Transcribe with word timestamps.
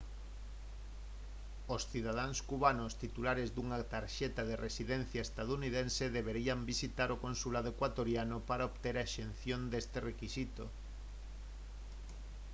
os 1.75 1.81
cidadáns 1.91 2.37
cubanos 2.49 2.97
titulares 3.03 3.49
dunha 3.55 3.79
tarxeta 3.93 4.41
de 4.49 4.55
residencia 4.65 5.21
estadounidense 5.27 6.13
deberían 6.17 6.59
visitar 6.71 7.09
o 7.11 7.21
consulado 7.25 7.67
ecuatoriano 7.73 8.37
para 8.49 8.67
obter 8.71 8.95
a 8.97 9.05
exención 9.09 9.61
deste 9.71 9.97
requisito 10.09 10.63